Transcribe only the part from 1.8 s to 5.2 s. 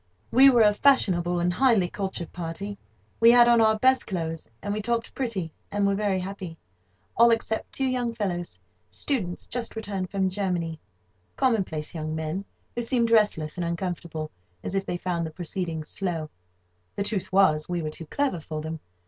cultured party. We had on our best clothes, and we talked